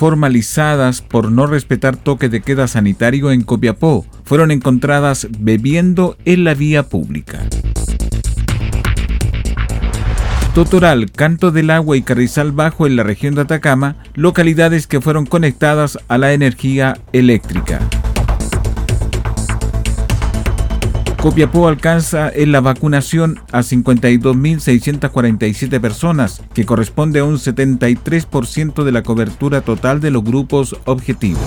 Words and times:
formalizadas 0.00 1.02
por 1.02 1.30
no 1.30 1.46
respetar 1.46 1.94
toque 1.94 2.30
de 2.30 2.40
queda 2.40 2.66
sanitario 2.68 3.32
en 3.32 3.42
Copiapó 3.42 4.06
fueron 4.24 4.50
encontradas 4.50 5.28
bebiendo 5.38 6.16
en 6.24 6.42
la 6.44 6.54
vía 6.54 6.84
pública. 6.84 7.40
Totoral, 10.54 11.10
Canto 11.12 11.50
del 11.50 11.68
Agua 11.68 11.98
y 11.98 12.02
Carrizal 12.02 12.50
Bajo 12.50 12.86
en 12.86 12.96
la 12.96 13.02
región 13.02 13.34
de 13.34 13.42
Atacama, 13.42 13.96
localidades 14.14 14.86
que 14.86 15.02
fueron 15.02 15.26
conectadas 15.26 15.98
a 16.08 16.16
la 16.16 16.32
energía 16.32 16.96
eléctrica. 17.12 17.80
Copiapó 21.22 21.68
alcanza 21.68 22.28
en 22.30 22.50
la 22.50 22.62
vacunación 22.62 23.40
a 23.52 23.60
52.647 23.60 25.78
personas, 25.78 26.42
que 26.54 26.64
corresponde 26.64 27.20
a 27.20 27.24
un 27.24 27.36
73% 27.36 28.84
de 28.84 28.92
la 28.92 29.02
cobertura 29.02 29.60
total 29.60 30.00
de 30.00 30.10
los 30.10 30.24
grupos 30.24 30.78
objetivos. 30.86 31.44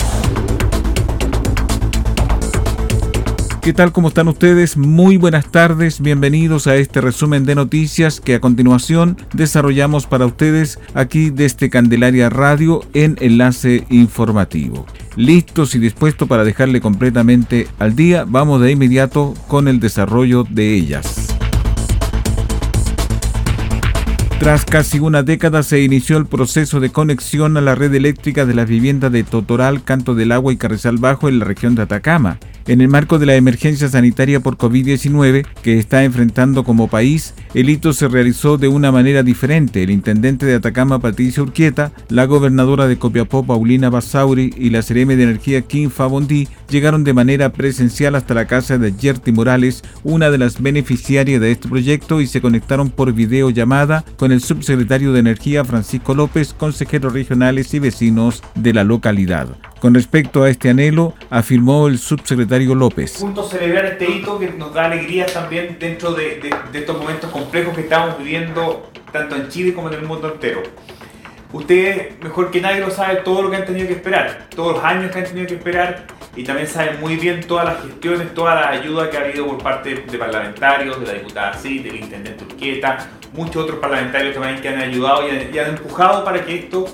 ¿Qué 3.64 3.72
tal? 3.72 3.94
¿Cómo 3.94 4.10
están 4.10 4.28
ustedes? 4.28 4.76
Muy 4.76 5.16
buenas 5.16 5.50
tardes, 5.50 6.02
bienvenidos 6.02 6.68
a 6.68 6.76
este 6.76 7.00
resumen 7.00 7.46
de 7.46 7.56
noticias 7.56 8.20
que 8.20 8.36
a 8.36 8.42
continuación 8.42 9.16
desarrollamos 9.32 10.06
para 10.06 10.26
ustedes 10.26 10.80
aquí 10.94 11.30
desde 11.30 11.70
Candelaria 11.70 12.30
Radio 12.30 12.82
en 12.94 13.16
Enlace 13.22 13.86
Informativo. 13.90 14.86
Listos 15.16 15.76
y 15.76 15.80
dispuestos 15.80 16.28
para 16.28 16.44
dejarle 16.44 16.82
completamente 16.82 17.70
al 17.80 17.96
día, 17.96 18.26
vamos 18.28 18.60
de 18.60 18.72
inmediato 18.72 19.34
con 19.48 19.70
el 19.70 19.80
desarrollo 19.80 20.44
de 20.44 20.74
ellas. 20.74 21.33
Tras 24.44 24.66
casi 24.66 25.00
una 25.00 25.24
década 25.24 25.64
se 25.64 25.82
inició 25.84 26.18
el 26.18 26.26
proceso 26.26 26.82
de 26.82 26.90
conexión 26.90 27.56
a 27.56 27.62
la 27.62 27.76
red 27.76 27.94
eléctrica 27.94 28.46
de 28.46 28.54
las 28.54 28.68
viviendas 28.68 29.10
de 29.10 29.24
Totoral, 29.24 29.86
Canto 29.86 30.16
del 30.16 30.34
Agua 30.34 30.52
y 30.52 30.58
Carrizal 30.58 30.98
Bajo 30.98 31.30
en 31.30 31.40
la 31.40 31.46
región 31.46 31.76
de 31.76 31.84
Atacama. 31.84 32.40
En 32.66 32.80
el 32.80 32.88
marco 32.88 33.20
de 33.20 33.26
la 33.26 33.36
emergencia 33.36 33.90
sanitaria 33.90 34.40
por 34.40 34.58
COVID-19 34.58 35.46
que 35.62 35.80
está 35.80 36.06
enfrentando 36.06 36.64
como 36.64 36.88
país, 36.88 37.34
el 37.54 37.70
hito 37.70 37.92
se 37.92 38.08
realizó 38.08 38.58
de 38.58 38.70
una 38.70 38.92
manera 38.92 39.22
diferente. 39.22 39.84
El 39.84 39.92
intendente 39.92 40.46
de 40.46 40.56
Atacama, 40.56 41.00
Patricia 41.00 41.44
Urquieta, 41.44 41.92
la 42.08 42.26
gobernadora 42.26 42.88
de 42.88 42.98
Copiapó, 42.98 43.46
Paulina 43.46 43.90
Basauri 43.90 44.54
y 44.58 44.70
la 44.70 44.82
CRM 44.82 45.10
de 45.10 45.24
Energía, 45.24 45.62
Kim 45.62 45.90
Fabondi, 45.90 46.48
llegaron 46.70 47.04
de 47.04 47.14
manera 47.14 47.52
presencial 47.52 48.16
hasta 48.16 48.34
la 48.34 48.48
casa 48.48 48.78
de 48.78 48.94
Yerti 48.94 49.34
Morales, 49.34 49.84
una 50.04 50.32
de 50.32 50.38
las 50.38 50.62
beneficiarias 50.62 51.42
de 51.42 51.52
este 51.52 51.68
proyecto, 51.68 52.22
y 52.22 52.28
se 52.28 52.42
conectaron 52.42 52.90
por 52.90 53.12
videollamada 53.12 54.06
con 54.18 54.32
el 54.34 54.42
subsecretario 54.42 55.14
de 55.14 55.20
Energía, 55.20 55.64
Francisco 55.64 56.14
López, 56.14 56.54
consejeros 56.54 57.14
regionales 57.14 57.74
y 57.74 57.80
vecinos 57.80 58.44
de 58.56 58.74
la 58.74 58.84
localidad. 58.84 59.48
Con 59.80 59.94
respecto 59.94 60.44
a 60.44 60.50
este 60.50 60.70
anhelo, 60.70 61.14
afirmó 61.30 61.88
el 61.88 62.00
subsecretario 62.00 62.74
López. 62.74 63.18
Juntos 63.20 63.52
celebrar 63.52 63.86
este 63.86 64.10
hito 64.10 64.40
que 64.40 64.50
nos 64.50 64.74
da 64.74 64.86
alegría 64.86 65.26
también 65.28 65.78
dentro 65.80 66.14
de, 66.14 66.42
estos 66.74 66.98
momentos 66.98 67.30
complejos 67.30 67.76
que 67.76 67.82
estamos 67.82 68.18
viviendo 68.18 68.92
tanto 69.12 69.36
en 69.36 69.48
Chile 69.50 69.74
como 69.74 69.90
en 69.90 69.96
el 69.96 70.04
mundo 70.04 70.34
entero. 70.34 70.64
Ustedes, 71.52 72.20
mejor 72.22 72.50
que 72.50 72.60
nadie, 72.60 72.80
lo 72.80 72.90
saben 72.90 73.24
todo 73.24 73.44
lo 73.44 73.52
que 73.52 73.58
han 73.58 73.66
tenido 73.66 73.88
que 73.88 73.94
esperar, 73.94 74.48
todos 74.56 74.76
los 74.76 74.84
años 74.84 75.12
que 75.12 75.20
han 75.20 75.26
tenido 75.26 75.48
que 75.48 75.56
esperar 75.56 76.08
y 76.36 76.44
también 76.44 76.68
saben 76.68 77.00
muy 77.00 77.16
bien 77.16 77.42
todas 77.42 77.66
las 77.66 77.84
gestiones, 77.84 78.34
toda 78.34 78.56
la 78.56 78.70
ayuda 78.70 79.10
que 79.10 79.18
ha 79.18 79.22
habido 79.22 79.48
por 79.48 79.58
parte 79.62 79.96
de 79.96 80.18
parlamentarios, 80.18 81.00
de 81.00 81.08
la 81.08 81.14
diputada 81.14 81.54
sí, 81.54 81.80
del 81.80 81.96
intendente 81.96 82.44
Urquieta, 82.44 83.10
muchos 83.34 83.64
otros 83.64 83.80
parlamentarios 83.80 84.34
también 84.34 84.62
que 84.62 84.70
han 84.70 84.80
ayudado 84.80 85.28
y 85.28 85.58
han 85.60 85.70
empujado 85.70 86.24
para 86.24 86.44
que 86.44 86.56
esto 86.56 86.86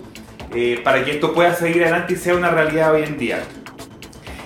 eh, 0.51 0.81
para 0.83 1.05
que 1.05 1.11
esto 1.11 1.31
pueda 1.31 1.53
seguir 1.53 1.83
adelante 1.83 2.13
y 2.13 2.15
sea 2.15 2.33
una 2.33 2.49
realidad 2.49 2.93
hoy 2.93 3.03
en 3.03 3.17
día. 3.17 3.43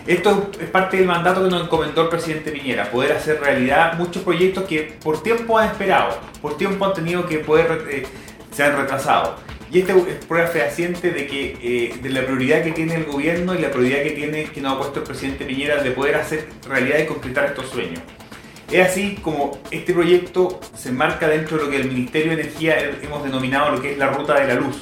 Esto 0.06 0.52
es 0.60 0.70
parte 0.70 0.98
del 0.98 1.06
mandato 1.06 1.42
que 1.42 1.50
nos 1.50 1.64
encomendó 1.64 2.02
el 2.02 2.10
presidente 2.10 2.52
Piñera, 2.52 2.92
poder 2.92 3.14
hacer 3.14 3.40
realidad 3.40 3.98
muchos 3.98 4.22
proyectos 4.22 4.66
que 4.66 4.98
por 5.02 5.24
tiempo 5.24 5.58
han 5.58 5.70
esperado, 5.70 6.20
por 6.42 6.58
tiempo 6.58 6.86
han 6.86 6.94
tenido 6.94 7.26
que 7.26 7.40
poder, 7.40 7.86
eh, 7.90 8.06
se 8.52 8.64
han 8.64 8.76
retrasado. 8.76 9.38
Y 9.74 9.80
esta 9.80 9.94
es 9.94 10.26
prueba 10.28 10.48
fehaciente 10.50 11.10
de 11.10 11.26
que 11.26 11.58
eh, 11.60 11.98
de 12.00 12.10
la 12.12 12.24
prioridad 12.24 12.64
que 12.64 12.74
tiene 12.74 12.94
el 12.94 13.06
gobierno 13.06 13.56
y 13.56 13.58
la 13.58 13.72
prioridad 13.72 14.04
que 14.04 14.12
tiene 14.12 14.44
que 14.44 14.62
nos 14.62 14.74
ha 14.74 14.78
puesto 14.78 15.00
el 15.00 15.06
presidente 15.06 15.46
Piñera 15.46 15.82
de 15.82 15.90
poder 15.90 16.14
hacer 16.14 16.48
realidad 16.70 17.00
y 17.00 17.06
concretar 17.08 17.46
estos 17.46 17.70
sueños. 17.70 18.00
Es 18.72 18.88
así 18.88 19.18
como 19.20 19.60
este 19.72 19.92
proyecto 19.92 20.60
se 20.76 20.90
enmarca 20.90 21.28
dentro 21.28 21.58
de 21.58 21.64
lo 21.64 21.72
que 21.72 21.78
el 21.78 21.88
Ministerio 21.88 22.36
de 22.36 22.44
Energía 22.44 22.78
hemos 23.02 23.24
denominado 23.24 23.72
lo 23.72 23.82
que 23.82 23.94
es 23.94 23.98
la 23.98 24.12
ruta 24.12 24.40
de 24.40 24.48
la 24.48 24.54
luz 24.54 24.80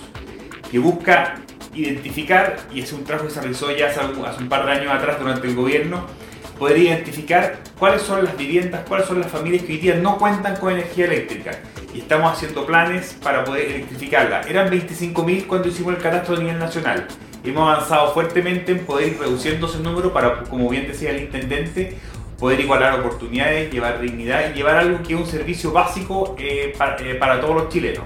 que 0.70 0.78
busca 0.78 1.42
identificar, 1.74 2.58
y 2.74 2.82
es 2.82 2.92
un 2.92 3.06
trabajo 3.06 3.30
que 3.30 3.34
se 3.34 3.40
realizó 3.40 3.72
ya 3.72 3.88
hace, 3.88 4.02
un 4.02 4.50
par 4.50 4.66
de 4.66 4.72
años 4.74 4.92
atrás 4.92 5.18
durante 5.20 5.48
el 5.48 5.56
gobierno, 5.56 6.06
poder 6.62 6.78
identificar 6.78 7.58
cuáles 7.80 8.04
son 8.04 8.24
las 8.24 8.38
viviendas, 8.38 8.82
cuáles 8.88 9.08
son 9.08 9.20
las 9.20 9.32
familias 9.32 9.64
que 9.64 9.72
hoy 9.72 9.80
día 9.80 9.96
no 9.96 10.20
cuentan 10.20 10.58
con 10.58 10.72
energía 10.72 11.06
eléctrica. 11.06 11.58
Y 11.92 12.02
estamos 12.02 12.32
haciendo 12.32 12.68
planes 12.68 13.18
para 13.24 13.44
poder 13.44 13.72
electrificarla. 13.72 14.42
Eran 14.42 14.70
25.000 14.70 15.48
cuando 15.48 15.70
hicimos 15.70 15.96
el 15.96 16.00
catastro 16.04 16.36
a 16.36 16.38
nivel 16.38 16.60
nacional. 16.60 17.08
Hemos 17.44 17.68
avanzado 17.68 18.14
fuertemente 18.14 18.74
en 18.74 18.86
poder 18.86 19.08
ir 19.08 19.20
reduciendo 19.20 19.66
ese 19.66 19.80
número 19.80 20.14
para, 20.14 20.44
como 20.44 20.70
bien 20.70 20.88
decía 20.88 21.10
el 21.10 21.24
intendente, 21.24 21.98
poder 22.38 22.60
igualar 22.60 23.00
oportunidades, 23.00 23.74
llevar 23.74 24.00
dignidad 24.00 24.52
y 24.52 24.54
llevar 24.54 24.76
algo 24.76 25.02
que 25.02 25.16
es 25.16 25.20
un 25.20 25.26
servicio 25.26 25.72
básico 25.72 26.36
eh, 26.38 26.76
eh, 27.00 27.16
para 27.16 27.42
todos 27.42 27.56
los 27.56 27.70
chilenos. 27.70 28.04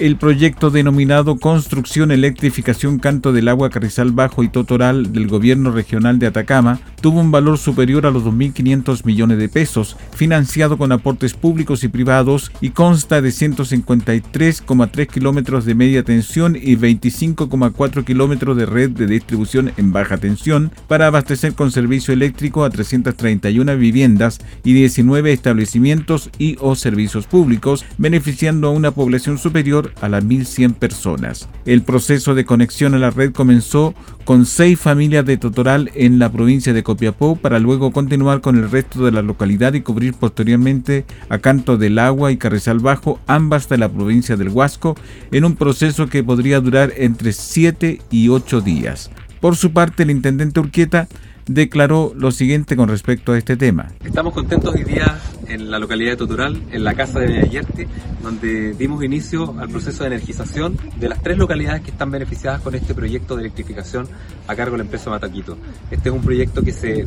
El 0.00 0.16
proyecto 0.16 0.70
denominado 0.70 1.36
Construcción 1.36 2.10
Electrificación 2.10 2.98
Canto 2.98 3.34
del 3.34 3.48
Agua 3.48 3.68
Carrizal 3.68 4.12
Bajo 4.12 4.42
y 4.42 4.48
Totoral 4.48 5.12
del 5.12 5.28
Gobierno 5.28 5.72
Regional 5.72 6.18
de 6.18 6.26
Atacama 6.26 6.80
tuvo 7.02 7.20
un 7.20 7.30
valor 7.30 7.58
superior 7.58 8.06
a 8.06 8.10
los 8.10 8.24
2.500 8.24 9.04
millones 9.04 9.36
de 9.36 9.50
pesos, 9.50 9.98
financiado 10.14 10.78
con 10.78 10.92
aportes 10.92 11.34
públicos 11.34 11.84
y 11.84 11.88
privados 11.88 12.50
y 12.62 12.70
consta 12.70 13.20
de 13.20 13.28
153,3 13.28 15.06
kilómetros 15.06 15.66
de 15.66 15.74
media 15.74 16.02
tensión 16.02 16.56
y 16.56 16.76
25,4 16.76 18.02
kilómetros 18.02 18.56
de 18.56 18.64
red 18.64 18.90
de 18.90 19.06
distribución 19.06 19.70
en 19.76 19.92
baja 19.92 20.16
tensión 20.16 20.72
para 20.88 21.08
abastecer 21.08 21.52
con 21.52 21.72
servicio 21.72 22.14
eléctrico 22.14 22.64
a 22.64 22.70
331 22.70 23.76
viviendas 23.76 24.38
y 24.64 24.72
19 24.72 25.30
establecimientos 25.30 26.30
y 26.38 26.56
o 26.60 26.74
servicios 26.74 27.26
públicos, 27.26 27.84
beneficiando 27.98 28.68
a 28.68 28.72
una 28.72 28.92
población 28.92 29.36
superior 29.36 29.89
a 30.00 30.08
las 30.08 30.24
1.100 30.24 30.74
personas. 30.74 31.48
El 31.64 31.82
proceso 31.82 32.34
de 32.34 32.44
conexión 32.44 32.94
a 32.94 32.98
la 32.98 33.10
red 33.10 33.32
comenzó 33.32 33.94
con 34.24 34.46
seis 34.46 34.78
familias 34.78 35.24
de 35.24 35.36
Totoral 35.36 35.90
en 35.94 36.18
la 36.18 36.30
provincia 36.30 36.72
de 36.72 36.82
Copiapó 36.82 37.36
para 37.36 37.58
luego 37.58 37.90
continuar 37.92 38.40
con 38.40 38.56
el 38.56 38.70
resto 38.70 39.04
de 39.04 39.12
la 39.12 39.22
localidad 39.22 39.74
y 39.74 39.80
cubrir 39.80 40.14
posteriormente 40.14 41.04
a 41.28 41.38
Canto 41.38 41.76
del 41.76 41.98
Agua 41.98 42.32
y 42.32 42.36
Carrizal 42.36 42.78
Bajo, 42.78 43.20
ambas 43.26 43.68
de 43.68 43.78
la 43.78 43.88
provincia 43.88 44.36
del 44.36 44.48
Huasco, 44.48 44.96
en 45.32 45.44
un 45.44 45.56
proceso 45.56 46.08
que 46.08 46.24
podría 46.24 46.60
durar 46.60 46.92
entre 46.96 47.32
7 47.32 48.00
y 48.10 48.28
8 48.28 48.60
días. 48.60 49.10
Por 49.40 49.56
su 49.56 49.72
parte, 49.72 50.02
el 50.02 50.10
intendente 50.10 50.60
Urquieta 50.60 51.08
declaró 51.52 52.12
lo 52.14 52.30
siguiente 52.30 52.76
con 52.76 52.88
respecto 52.88 53.32
a 53.32 53.38
este 53.38 53.56
tema. 53.56 53.88
Estamos 54.04 54.32
contentos 54.32 54.72
hoy 54.72 54.84
día 54.84 55.18
en 55.48 55.68
la 55.68 55.80
localidad 55.80 56.12
de 56.12 56.16
Totoral, 56.16 56.62
en 56.70 56.84
la 56.84 56.94
casa 56.94 57.18
de 57.18 57.26
Bellayerte, 57.26 57.88
donde 58.22 58.72
dimos 58.74 59.02
inicio 59.02 59.56
al 59.58 59.68
proceso 59.68 60.04
de 60.04 60.10
energización 60.10 60.78
de 61.00 61.08
las 61.08 61.20
tres 61.20 61.38
localidades 61.38 61.82
que 61.82 61.90
están 61.90 62.12
beneficiadas 62.12 62.60
con 62.60 62.76
este 62.76 62.94
proyecto 62.94 63.34
de 63.34 63.42
electrificación 63.42 64.06
a 64.46 64.54
cargo 64.54 64.72
de 64.72 64.78
la 64.78 64.84
empresa 64.84 65.10
Mataquito. 65.10 65.58
Este 65.90 66.08
es 66.08 66.14
un 66.14 66.22
proyecto 66.22 66.62
que 66.62 66.72
se 66.72 67.04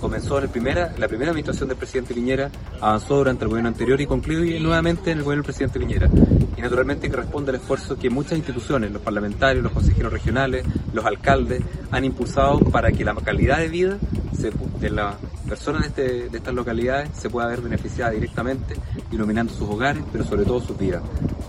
comenzó 0.00 0.40
en, 0.40 0.48
primera, 0.48 0.92
la 0.98 1.06
primera 1.06 1.30
administración 1.30 1.68
del 1.68 1.78
presidente 1.78 2.14
Piñera, 2.14 2.50
avanzó 2.80 3.18
durante 3.18 3.44
el 3.44 3.48
gobierno 3.48 3.68
anterior 3.68 4.00
y 4.00 4.06
concluye 4.06 4.58
nuevamente 4.58 5.12
en 5.12 5.18
el 5.18 5.24
gobierno 5.24 5.44
del 5.44 5.54
presidente 5.54 5.78
Piñera. 5.78 6.10
Y 6.56 6.60
naturalmente 6.60 7.08
que 7.08 7.16
responde 7.16 7.50
al 7.50 7.56
esfuerzo 7.56 7.96
que 7.96 8.10
muchas 8.10 8.38
instituciones, 8.38 8.90
los 8.90 9.02
parlamentarios, 9.02 9.62
los 9.62 9.72
consejeros 9.72 10.12
regionales, 10.12 10.64
los 10.92 11.04
alcaldes, 11.04 11.62
han 11.90 12.04
impulsado 12.04 12.58
para 12.58 12.90
que 12.90 13.04
la 13.04 13.14
calidad 13.14 13.58
de 13.58 13.68
vida 13.68 13.83
las 14.90 15.16
personas 15.48 15.82
de, 15.82 15.88
este, 15.88 16.28
de 16.28 16.38
estas 16.38 16.54
localidades 16.54 17.10
se 17.16 17.30
pueda 17.30 17.46
ver 17.48 17.60
beneficiada 17.60 18.10
directamente, 18.10 18.74
iluminando 19.12 19.52
sus 19.52 19.68
hogares, 19.68 20.02
pero 20.12 20.24
sobre 20.24 20.44
todo 20.44 20.60
sus 20.60 20.78
vidas. 20.78 21.02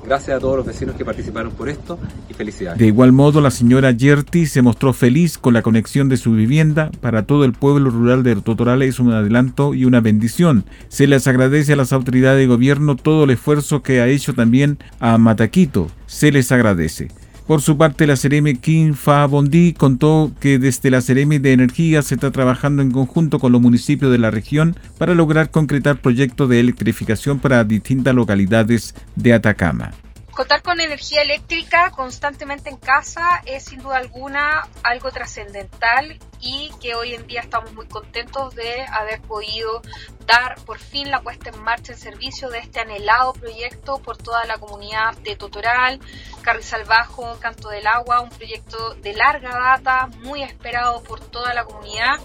Gracias 0.05 0.37
a 0.37 0.39
todos 0.39 0.57
los 0.57 0.65
vecinos 0.65 0.95
que 0.95 1.03
participaron 1.03 1.51
por 1.53 1.67
esto 1.67 1.97
y 2.29 2.33
felicidades. 2.33 2.77
De 2.77 2.85
igual 2.85 3.11
modo, 3.11 3.41
la 3.41 3.49
señora 3.49 3.91
Yerti 3.91 4.45
se 4.45 4.61
mostró 4.61 4.93
feliz 4.93 5.37
con 5.37 5.53
la 5.53 5.63
conexión 5.63 6.09
de 6.09 6.17
su 6.17 6.33
vivienda. 6.33 6.91
Para 7.01 7.25
todo 7.25 7.43
el 7.43 7.53
pueblo 7.53 7.89
rural 7.89 8.21
de 8.21 8.35
Totoral 8.35 8.83
es 8.83 8.99
un 8.99 9.11
adelanto 9.11 9.73
y 9.73 9.85
una 9.85 10.01
bendición. 10.01 10.65
Se 10.89 11.07
les 11.07 11.27
agradece 11.27 11.73
a 11.73 11.77
las 11.77 11.91
autoridades 11.91 12.39
de 12.39 12.47
gobierno 12.47 12.95
todo 12.95 13.23
el 13.23 13.31
esfuerzo 13.31 13.81
que 13.81 13.99
ha 13.99 14.07
hecho 14.07 14.33
también 14.33 14.77
a 14.99 15.17
Mataquito. 15.17 15.89
Se 16.05 16.31
les 16.31 16.51
agradece. 16.51 17.09
Por 17.47 17.61
su 17.61 17.77
parte, 17.77 18.07
la 18.07 18.15
Ceremi 18.15 18.55
Kim 18.55 18.95
Fa 18.95 19.27
Bondi 19.27 19.73
contó 19.73 20.31
que 20.39 20.57
desde 20.57 20.89
la 20.89 21.01
Ceremi 21.01 21.37
de 21.37 21.53
Energía 21.53 22.01
se 22.01 22.15
está 22.15 22.31
trabajando 22.31 22.81
en 22.81 22.89
conjunto 22.89 23.37
con 23.37 23.51
los 23.51 23.61
municipios 23.61 24.11
de 24.11 24.17
la 24.17 24.31
región 24.31 24.75
para 24.97 25.13
lograr 25.13 25.51
concretar 25.51 26.01
proyectos 26.01 26.49
de 26.49 26.59
electrificación 26.59 27.37
para 27.37 27.63
distintas 27.63 28.15
localidades 28.15 28.95
de 29.15 29.33
Atacama. 29.33 29.91
Contar 30.35 30.63
con 30.63 30.81
energía 30.81 31.21
eléctrica 31.21 31.91
constantemente 31.91 32.69
en 32.69 32.75
casa 32.75 33.41
es 33.45 33.63
sin 33.63 33.81
duda 33.81 33.95
alguna 33.95 34.67
algo 34.83 35.09
trascendental 35.09 36.19
y 36.41 36.71
que 36.81 36.93
hoy 36.93 37.13
en 37.13 37.25
día 37.25 37.39
estamos 37.39 37.71
muy 37.71 37.87
contentos 37.87 38.53
de 38.53 38.85
haber 38.91 39.21
podido 39.21 39.81
dar 40.25 40.59
por 40.65 40.77
fin 40.77 41.09
la 41.09 41.21
puesta 41.21 41.51
en 41.51 41.63
marcha 41.63 41.93
en 41.93 41.97
servicio 41.97 42.49
de 42.49 42.59
este 42.59 42.81
anhelado 42.81 43.31
proyecto 43.31 43.99
por 43.99 44.17
toda 44.17 44.43
la 44.43 44.57
comunidad 44.57 45.15
de 45.19 45.37
Totoral, 45.37 46.01
Carrizal 46.41 46.83
Bajo, 46.83 47.39
Canto 47.39 47.69
del 47.69 47.87
Agua, 47.87 48.19
un 48.19 48.29
proyecto 48.29 48.95
de 48.95 49.13
larga 49.13 49.51
data, 49.51 50.07
muy 50.19 50.43
esperado 50.43 51.01
por 51.03 51.21
toda 51.21 51.53
la 51.53 51.63
comunidad. 51.63 52.19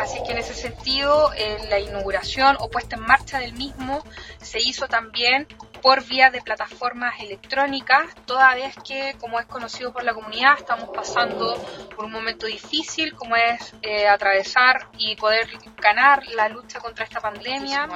Así 0.00 0.18
que 0.26 0.32
en 0.32 0.38
ese 0.38 0.54
sentido, 0.54 1.30
la 1.68 1.78
inauguración 1.78 2.56
o 2.58 2.68
puesta 2.68 2.96
en 2.96 3.02
marcha 3.02 3.38
del 3.38 3.52
mismo 3.52 4.02
se 4.40 4.60
hizo 4.60 4.88
también 4.88 5.46
por 5.82 6.04
vía 6.04 6.30
de 6.30 6.40
plataformas 6.40 7.20
electrónicas, 7.20 8.06
toda 8.24 8.54
vez 8.54 8.74
que, 8.86 9.14
como 9.20 9.40
es 9.40 9.46
conocido 9.46 9.92
por 9.92 10.04
la 10.04 10.14
comunidad, 10.14 10.54
estamos 10.58 10.90
pasando 10.94 11.54
por 11.94 12.04
un 12.04 12.12
momento 12.12 12.46
difícil, 12.46 13.14
como 13.14 13.36
es 13.36 13.74
eh, 13.82 14.08
atravesar 14.08 14.88
y 14.96 15.16
poder 15.16 15.48
ganar 15.76 16.26
la 16.28 16.48
lucha 16.48 16.78
contra 16.80 17.04
esta 17.04 17.20
pandemia. 17.20 17.88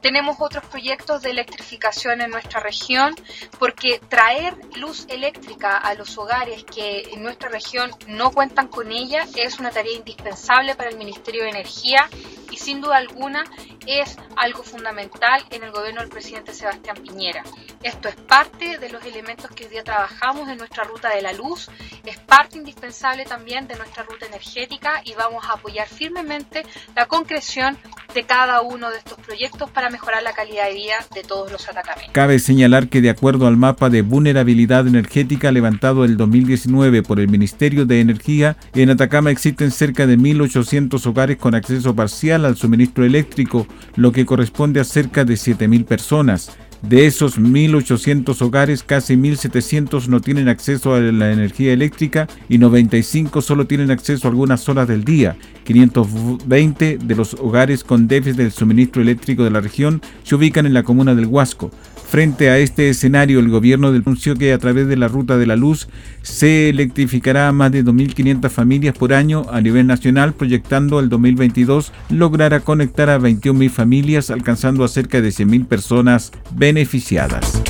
Tenemos 0.00 0.36
otros 0.40 0.64
proyectos 0.64 1.22
de 1.22 1.30
electrificación 1.30 2.20
en 2.22 2.30
nuestra 2.30 2.60
región, 2.60 3.14
porque 3.58 4.00
traer 4.08 4.56
luz 4.76 5.06
eléctrica 5.08 5.76
a 5.76 5.94
los 5.94 6.16
hogares 6.18 6.64
que 6.64 7.02
en 7.12 7.22
nuestra 7.22 7.48
región 7.48 7.90
no 8.06 8.30
cuentan 8.30 8.68
con 8.68 8.90
ella 8.90 9.26
es 9.36 9.58
una 9.58 9.70
tarea 9.70 9.92
indispensable 9.92 10.74
para 10.74 10.90
el 10.90 10.96
Ministerio 10.96 11.42
de 11.42 11.50
Energía 11.50 12.08
y 12.54 12.56
sin 12.56 12.80
duda 12.80 12.98
alguna 12.98 13.42
es 13.84 14.16
algo 14.36 14.62
fundamental 14.62 15.42
en 15.50 15.64
el 15.64 15.72
gobierno 15.72 16.02
del 16.02 16.08
presidente 16.08 16.54
Sebastián 16.54 16.96
Piñera. 17.02 17.42
Esto 17.82 18.08
es 18.08 18.14
parte 18.14 18.78
de 18.78 18.88
los 18.90 19.04
elementos 19.04 19.50
que 19.50 19.64
hoy 19.64 19.70
día 19.70 19.82
trabajamos 19.82 20.48
en 20.48 20.58
nuestra 20.58 20.84
ruta 20.84 21.10
de 21.10 21.20
la 21.20 21.32
luz, 21.32 21.68
es 22.04 22.16
parte 22.18 22.58
indispensable 22.58 23.24
también 23.24 23.66
de 23.66 23.74
nuestra 23.76 24.04
ruta 24.04 24.26
energética 24.26 25.02
y 25.04 25.14
vamos 25.14 25.44
a 25.44 25.54
apoyar 25.54 25.88
firmemente 25.88 26.62
la 26.94 27.06
concreción 27.06 27.76
de 28.14 28.22
cada 28.22 28.62
uno 28.62 28.90
de 28.90 28.98
estos 28.98 29.18
proyectos 29.18 29.68
para 29.70 29.90
mejorar 29.90 30.22
la 30.22 30.32
calidad 30.32 30.68
de 30.68 30.74
vida 30.74 30.94
de 31.12 31.22
todos 31.22 31.50
los 31.50 31.68
atacameños. 31.68 32.12
Cabe 32.12 32.38
señalar 32.38 32.88
que 32.88 33.00
de 33.00 33.10
acuerdo 33.10 33.48
al 33.48 33.56
mapa 33.56 33.90
de 33.90 34.02
vulnerabilidad 34.02 34.86
energética 34.86 35.50
levantado 35.50 36.04
el 36.04 36.16
2019 36.16 37.02
por 37.02 37.18
el 37.18 37.28
Ministerio 37.28 37.84
de 37.86 38.00
Energía, 38.00 38.56
en 38.74 38.90
Atacama 38.90 39.32
existen 39.32 39.72
cerca 39.72 40.06
de 40.06 40.16
1.800 40.16 41.04
hogares 41.06 41.36
con 41.38 41.56
acceso 41.56 41.96
parcial 41.96 42.43
al 42.44 42.56
suministro 42.56 43.04
eléctrico, 43.04 43.66
lo 43.96 44.12
que 44.12 44.26
corresponde 44.26 44.80
a 44.80 44.84
cerca 44.84 45.24
de 45.24 45.34
7.000 45.34 45.84
personas. 45.84 46.56
De 46.88 47.06
esos 47.06 47.40
1.800 47.40 48.42
hogares, 48.42 48.82
casi 48.82 49.14
1.700 49.14 50.06
no 50.08 50.20
tienen 50.20 50.48
acceso 50.48 50.94
a 50.94 51.00
la 51.00 51.32
energía 51.32 51.72
eléctrica 51.72 52.28
y 52.46 52.58
95 52.58 53.40
solo 53.40 53.66
tienen 53.66 53.90
acceso 53.90 54.28
a 54.28 54.30
algunas 54.30 54.68
horas 54.68 54.86
del 54.86 55.02
día. 55.02 55.36
520 55.64 56.98
de 56.98 57.14
los 57.14 57.34
hogares 57.34 57.84
con 57.84 58.06
déficit 58.06 58.36
del 58.36 58.52
suministro 58.52 59.00
eléctrico 59.00 59.44
de 59.44 59.50
la 59.50 59.62
región 59.62 60.02
se 60.24 60.34
ubican 60.34 60.66
en 60.66 60.74
la 60.74 60.82
comuna 60.82 61.14
del 61.14 61.26
Huasco. 61.26 61.70
Frente 62.14 62.48
a 62.48 62.58
este 62.58 62.90
escenario, 62.90 63.40
el 63.40 63.48
gobierno 63.48 63.90
denunció 63.90 64.36
que 64.36 64.52
a 64.52 64.58
través 64.58 64.86
de 64.86 64.96
la 64.96 65.08
Ruta 65.08 65.36
de 65.36 65.48
la 65.48 65.56
Luz 65.56 65.88
se 66.22 66.68
electrificará 66.68 67.48
a 67.48 67.52
más 67.52 67.72
de 67.72 67.84
2.500 67.84 68.50
familias 68.50 68.96
por 68.96 69.12
año 69.12 69.46
a 69.50 69.60
nivel 69.60 69.88
nacional, 69.88 70.32
proyectando 70.32 71.00
el 71.00 71.08
2022 71.08 71.92
lograr 72.10 72.62
conectar 72.62 73.10
a 73.10 73.18
21.000 73.18 73.68
familias, 73.68 74.30
alcanzando 74.30 74.84
a 74.84 74.88
cerca 74.88 75.20
de 75.20 75.30
100.000 75.30 75.66
personas 75.66 76.30
beneficiadas. 76.54 77.60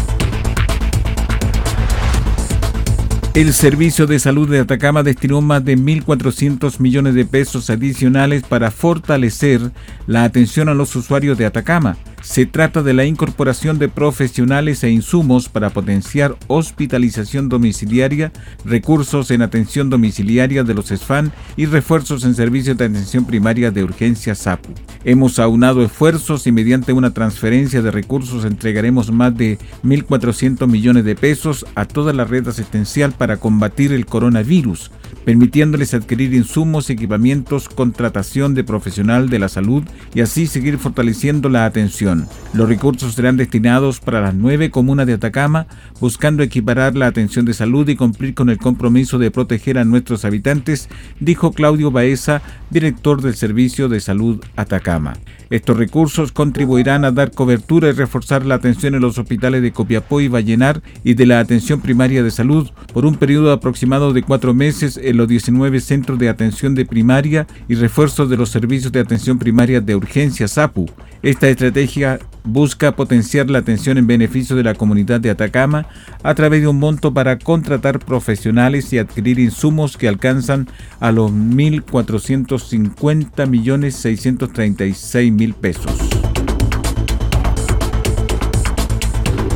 El 3.34 3.52
Servicio 3.52 4.06
de 4.06 4.20
Salud 4.20 4.48
de 4.48 4.60
Atacama 4.60 5.02
destinó 5.02 5.40
más 5.40 5.64
de 5.64 5.76
1.400 5.76 6.78
millones 6.78 7.16
de 7.16 7.24
pesos 7.24 7.68
adicionales 7.68 8.44
para 8.44 8.70
fortalecer 8.70 9.72
la 10.06 10.22
atención 10.22 10.68
a 10.68 10.74
los 10.74 10.94
usuarios 10.94 11.36
de 11.36 11.44
Atacama. 11.44 11.96
Se 12.22 12.46
trata 12.46 12.80
de 12.84 12.94
la 12.94 13.06
incorporación 13.06 13.80
de 13.80 13.88
profesionales 13.88 14.84
e 14.84 14.90
insumos 14.90 15.48
para 15.48 15.70
potenciar 15.70 16.36
hospitalización 16.46 17.48
domiciliaria, 17.48 18.30
recursos 18.64 19.32
en 19.32 19.42
atención 19.42 19.90
domiciliaria 19.90 20.62
de 20.62 20.74
los 20.74 20.86
SFAN 20.86 21.32
y 21.56 21.66
refuerzos 21.66 22.24
en 22.24 22.36
servicios 22.36 22.78
de 22.78 22.84
atención 22.84 23.24
primaria 23.24 23.72
de 23.72 23.82
urgencia 23.82 24.36
SAPU. 24.36 24.72
Hemos 25.06 25.38
aunado 25.38 25.82
esfuerzos 25.82 26.46
y 26.46 26.52
mediante 26.52 26.94
una 26.94 27.12
transferencia 27.12 27.82
de 27.82 27.90
recursos 27.90 28.46
entregaremos 28.46 29.12
más 29.12 29.36
de 29.36 29.58
1.400 29.82 30.66
millones 30.66 31.04
de 31.04 31.14
pesos 31.14 31.66
a 31.74 31.84
toda 31.84 32.14
la 32.14 32.24
red 32.24 32.48
asistencial 32.48 33.12
para 33.12 33.36
combatir 33.36 33.92
el 33.92 34.06
coronavirus 34.06 34.90
permitiéndoles 35.24 35.94
adquirir 35.94 36.34
insumos, 36.34 36.90
equipamientos, 36.90 37.68
contratación 37.68 38.54
de 38.54 38.64
profesional 38.64 39.28
de 39.28 39.38
la 39.38 39.48
salud 39.48 39.82
y 40.14 40.20
así 40.20 40.46
seguir 40.46 40.78
fortaleciendo 40.78 41.48
la 41.48 41.64
atención. 41.64 42.26
Los 42.52 42.68
recursos 42.68 43.14
serán 43.14 43.36
destinados 43.36 44.00
para 44.00 44.20
las 44.20 44.34
nueve 44.34 44.70
comunas 44.70 45.06
de 45.06 45.14
Atacama, 45.14 45.66
buscando 46.00 46.42
equiparar 46.42 46.94
la 46.96 47.06
atención 47.06 47.44
de 47.44 47.54
salud 47.54 47.88
y 47.88 47.96
cumplir 47.96 48.34
con 48.34 48.50
el 48.50 48.58
compromiso 48.58 49.18
de 49.18 49.30
proteger 49.30 49.78
a 49.78 49.84
nuestros 49.84 50.24
habitantes, 50.24 50.88
dijo 51.20 51.52
Claudio 51.52 51.90
Baeza, 51.90 52.42
director 52.70 53.22
del 53.22 53.34
Servicio 53.34 53.88
de 53.88 54.00
Salud 54.00 54.44
Atacama 54.56 54.93
cama. 54.94 55.12
Estos 55.54 55.76
recursos 55.76 56.32
contribuirán 56.32 57.04
a 57.04 57.12
dar 57.12 57.30
cobertura 57.30 57.88
y 57.88 57.92
reforzar 57.92 58.44
la 58.44 58.56
atención 58.56 58.96
en 58.96 59.02
los 59.02 59.18
hospitales 59.18 59.62
de 59.62 59.70
Copiapó 59.70 60.20
y 60.20 60.26
Vallenar 60.26 60.82
y 61.04 61.14
de 61.14 61.26
la 61.26 61.38
atención 61.38 61.80
primaria 61.80 62.24
de 62.24 62.32
salud 62.32 62.72
por 62.92 63.06
un 63.06 63.14
periodo 63.14 63.52
aproximado 63.52 64.12
de 64.12 64.24
cuatro 64.24 64.52
meses 64.52 64.98
en 65.00 65.16
los 65.16 65.28
19 65.28 65.78
centros 65.78 66.18
de 66.18 66.28
atención 66.28 66.74
de 66.74 66.84
primaria 66.84 67.46
y 67.68 67.76
refuerzo 67.76 68.26
de 68.26 68.36
los 68.36 68.50
servicios 68.50 68.90
de 68.90 68.98
atención 68.98 69.38
primaria 69.38 69.80
de 69.80 69.94
urgencia 69.94 70.48
SAPU. 70.48 70.90
Esta 71.22 71.48
estrategia 71.48 72.18
busca 72.44 72.94
potenciar 72.94 73.48
la 73.48 73.60
atención 73.60 73.96
en 73.96 74.06
beneficio 74.06 74.56
de 74.56 74.62
la 74.62 74.74
comunidad 74.74 75.20
de 75.20 75.30
Atacama 75.30 75.86
a 76.22 76.34
través 76.34 76.60
de 76.60 76.68
un 76.68 76.78
monto 76.78 77.14
para 77.14 77.38
contratar 77.38 77.98
profesionales 77.98 78.92
y 78.92 78.98
adquirir 78.98 79.38
insumos 79.38 79.96
que 79.96 80.08
alcanzan 80.08 80.68
a 81.00 81.12
los 81.12 81.32
1.450 81.32 83.48
millones 83.48 83.96
636 83.96 85.32
mil 85.44 85.52
pesos. 85.52 86.33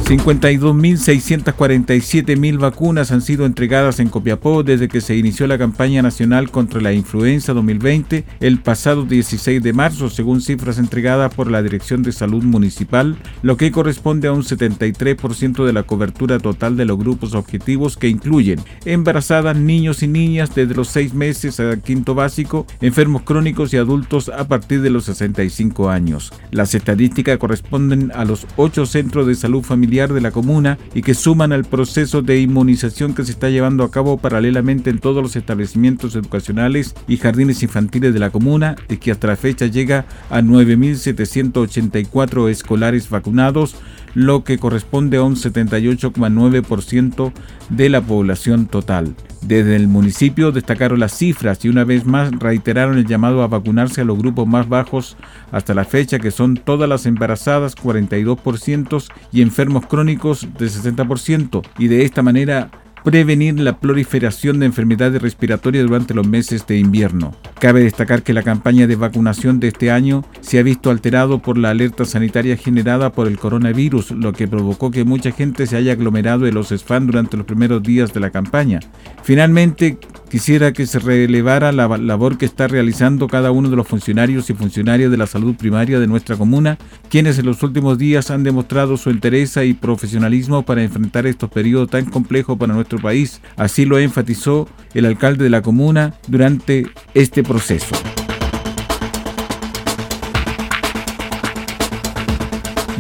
52.647.000 0.08 2.58
vacunas 2.58 3.12
han 3.12 3.20
sido 3.20 3.44
entregadas 3.44 4.00
en 4.00 4.08
Copiapó 4.08 4.62
desde 4.62 4.88
que 4.88 5.02
se 5.02 5.14
inició 5.14 5.46
la 5.46 5.58
campaña 5.58 6.00
nacional 6.00 6.50
contra 6.50 6.80
la 6.80 6.94
influenza 6.94 7.52
2020 7.52 8.24
el 8.40 8.58
pasado 8.58 9.04
16 9.04 9.62
de 9.62 9.74
marzo, 9.74 10.08
según 10.08 10.40
cifras 10.40 10.78
entregadas 10.78 11.34
por 11.34 11.50
la 11.50 11.62
Dirección 11.62 12.02
de 12.02 12.12
Salud 12.12 12.42
Municipal, 12.42 13.18
lo 13.42 13.58
que 13.58 13.70
corresponde 13.70 14.28
a 14.28 14.32
un 14.32 14.44
73% 14.44 15.66
de 15.66 15.74
la 15.74 15.82
cobertura 15.82 16.38
total 16.38 16.78
de 16.78 16.86
los 16.86 16.96
grupos 16.96 17.34
objetivos 17.34 17.98
que 17.98 18.08
incluyen 18.08 18.62
embarazadas, 18.86 19.58
niños 19.58 20.02
y 20.02 20.08
niñas 20.08 20.54
desde 20.54 20.74
los 20.74 20.88
6 20.88 21.12
meses 21.12 21.60
a 21.60 21.76
quinto 21.82 22.14
básico, 22.14 22.66
enfermos 22.80 23.24
crónicos 23.24 23.74
y 23.74 23.76
adultos 23.76 24.30
a 24.30 24.48
partir 24.48 24.80
de 24.80 24.88
los 24.88 25.04
65 25.04 25.90
años. 25.90 26.32
Las 26.50 26.74
estadísticas 26.74 27.36
corresponden 27.36 28.10
a 28.14 28.24
los 28.24 28.46
8 28.56 28.86
centros 28.86 29.26
de 29.26 29.34
salud 29.34 29.62
familiar 29.62 29.97
de 30.06 30.20
la 30.20 30.30
comuna 30.30 30.78
y 30.94 31.02
que 31.02 31.14
suman 31.14 31.52
al 31.52 31.64
proceso 31.64 32.22
de 32.22 32.40
inmunización 32.40 33.14
que 33.14 33.24
se 33.24 33.32
está 33.32 33.50
llevando 33.50 33.82
a 33.82 33.90
cabo 33.90 34.18
paralelamente 34.18 34.90
en 34.90 35.00
todos 35.00 35.20
los 35.22 35.34
establecimientos 35.34 36.14
educacionales 36.14 36.94
y 37.08 37.16
jardines 37.16 37.64
infantiles 37.64 38.14
de 38.14 38.20
la 38.20 38.30
comuna 38.30 38.76
y 38.88 38.98
que 38.98 39.10
hasta 39.10 39.26
la 39.26 39.34
fecha 39.36 39.66
llega 39.66 40.06
a 40.30 40.40
9.784 40.40 42.48
escolares 42.48 43.10
vacunados, 43.10 43.74
lo 44.14 44.44
que 44.44 44.58
corresponde 44.58 45.18
a 45.18 45.22
un 45.22 45.36
78,9% 45.36 47.32
de 47.70 47.88
la 47.88 48.00
población 48.00 48.66
total. 48.66 49.14
Desde 49.42 49.76
el 49.76 49.88
municipio 49.88 50.50
destacaron 50.50 51.00
las 51.00 51.16
cifras 51.16 51.64
y 51.64 51.68
una 51.68 51.84
vez 51.84 52.04
más 52.04 52.32
reiteraron 52.38 52.98
el 52.98 53.06
llamado 53.06 53.42
a 53.42 53.46
vacunarse 53.46 54.00
a 54.00 54.04
los 54.04 54.18
grupos 54.18 54.46
más 54.46 54.68
bajos 54.68 55.16
hasta 55.52 55.74
la 55.74 55.84
fecha, 55.84 56.18
que 56.18 56.30
son 56.30 56.56
todas 56.56 56.88
las 56.88 57.06
embarazadas 57.06 57.76
42% 57.76 59.04
y 59.32 59.42
enfermos 59.42 59.86
crónicos 59.86 60.48
de 60.58 60.66
60%, 60.66 61.62
y 61.78 61.88
de 61.88 62.04
esta 62.04 62.22
manera 62.22 62.70
prevenir 63.04 63.58
la 63.58 63.78
proliferación 63.78 64.60
de 64.60 64.66
enfermedades 64.66 65.22
respiratorias 65.22 65.86
durante 65.86 66.14
los 66.14 66.26
meses 66.26 66.66
de 66.66 66.78
invierno. 66.78 67.34
Cabe 67.58 67.82
destacar 67.82 68.22
que 68.22 68.32
la 68.32 68.42
campaña 68.42 68.86
de 68.86 68.96
vacunación 68.96 69.60
de 69.60 69.68
este 69.68 69.90
año 69.90 70.24
se 70.40 70.58
ha 70.58 70.62
visto 70.62 70.90
alterado 70.90 71.40
por 71.40 71.58
la 71.58 71.70
alerta 71.70 72.04
sanitaria 72.04 72.56
generada 72.56 73.10
por 73.12 73.26
el 73.26 73.38
coronavirus, 73.38 74.12
lo 74.12 74.32
que 74.32 74.48
provocó 74.48 74.90
que 74.90 75.04
mucha 75.04 75.32
gente 75.32 75.66
se 75.66 75.76
haya 75.76 75.92
aglomerado 75.92 76.46
en 76.46 76.54
los 76.54 76.68
SFAN 76.68 77.06
durante 77.06 77.36
los 77.36 77.46
primeros 77.46 77.82
días 77.82 78.12
de 78.12 78.20
la 78.20 78.30
campaña. 78.30 78.80
Finalmente, 79.22 79.98
quisiera 80.28 80.72
que 80.72 80.86
se 80.86 80.98
relevara 80.98 81.72
la 81.72 81.88
labor 81.98 82.38
que 82.38 82.44
está 82.44 82.68
realizando 82.68 83.26
cada 83.26 83.50
uno 83.50 83.70
de 83.70 83.76
los 83.76 83.88
funcionarios 83.88 84.50
y 84.50 84.54
funcionarias 84.54 85.10
de 85.10 85.16
la 85.16 85.26
salud 85.26 85.54
primaria 85.54 85.98
de 85.98 86.06
nuestra 86.06 86.36
comuna, 86.36 86.78
quienes 87.08 87.38
en 87.38 87.46
los 87.46 87.62
últimos 87.62 87.98
días 87.98 88.30
han 88.30 88.44
demostrado 88.44 88.96
su 88.96 89.10
interés 89.10 89.56
y 89.56 89.74
profesionalismo 89.74 90.62
para 90.62 90.82
enfrentar 90.82 91.26
estos 91.26 91.50
periodos 91.50 91.90
tan 91.90 92.04
complejos 92.04 92.58
para 92.58 92.74
nuestro 92.74 92.98
país. 92.98 93.40
Así 93.56 93.84
lo 93.84 93.98
enfatizó 93.98 94.68
el 94.94 95.06
alcalde 95.06 95.44
de 95.44 95.50
la 95.50 95.62
comuna 95.62 96.14
durante 96.26 96.86
este 97.14 97.42
proceso. 97.42 97.96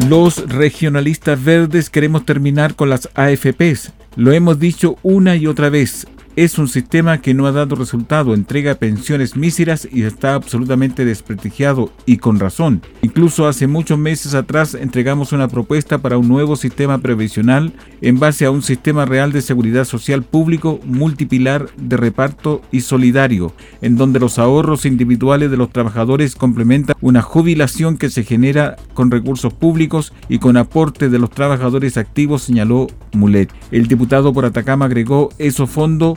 Los 0.08 0.48
regionalistas 0.48 1.42
verdes 1.42 1.90
queremos 1.90 2.24
terminar 2.24 2.76
con 2.76 2.88
las 2.88 3.10
AFPs. 3.14 3.92
Lo 4.16 4.32
hemos 4.32 4.58
dicho 4.58 4.96
una 5.02 5.36
y 5.36 5.46
otra 5.46 5.68
vez 5.68 6.06
es 6.44 6.56
un 6.56 6.68
sistema 6.68 7.20
que 7.20 7.34
no 7.34 7.48
ha 7.48 7.52
dado 7.52 7.74
resultado, 7.74 8.32
entrega 8.32 8.76
pensiones 8.76 9.34
míseras 9.34 9.88
y 9.90 10.04
está 10.04 10.34
absolutamente 10.34 11.04
desprestigiado 11.04 11.90
y 12.06 12.18
con 12.18 12.38
razón. 12.38 12.80
Incluso 13.02 13.48
hace 13.48 13.66
muchos 13.66 13.98
meses 13.98 14.34
atrás 14.34 14.74
entregamos 14.74 15.32
una 15.32 15.48
propuesta 15.48 15.98
para 15.98 16.16
un 16.16 16.28
nuevo 16.28 16.54
sistema 16.54 16.98
previsional 16.98 17.72
en 18.02 18.20
base 18.20 18.44
a 18.44 18.52
un 18.52 18.62
sistema 18.62 19.04
real 19.04 19.32
de 19.32 19.42
seguridad 19.42 19.84
social 19.84 20.22
público 20.22 20.78
multipilar 20.84 21.70
de 21.76 21.96
reparto 21.96 22.62
y 22.70 22.82
solidario, 22.82 23.52
en 23.82 23.96
donde 23.96 24.20
los 24.20 24.38
ahorros 24.38 24.86
individuales 24.86 25.50
de 25.50 25.56
los 25.56 25.70
trabajadores 25.70 26.36
complementan 26.36 26.94
una 27.00 27.20
jubilación 27.20 27.98
que 27.98 28.10
se 28.10 28.22
genera 28.22 28.76
con 28.94 29.10
recursos 29.10 29.52
públicos 29.54 30.12
y 30.28 30.38
con 30.38 30.56
aporte 30.56 31.08
de 31.08 31.18
los 31.18 31.30
trabajadores 31.30 31.96
activos, 31.96 32.42
señaló 32.42 32.86
Mulet. 33.12 33.52
El 33.72 33.88
diputado 33.88 34.32
por 34.32 34.44
Atacama 34.44 34.84
agregó, 34.84 35.30
esos 35.38 35.68
fondos 35.68 36.16